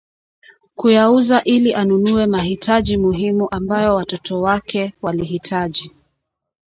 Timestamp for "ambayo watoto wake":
3.51-4.93